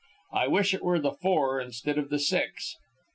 [0.33, 2.75] I wish it were the Four instead of the Six."